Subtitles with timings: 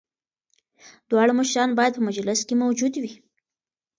[1.09, 3.13] دواړه مشران باید په مجلس کي موجود وي.